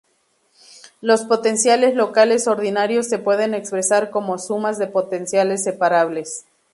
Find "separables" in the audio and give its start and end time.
5.63-6.45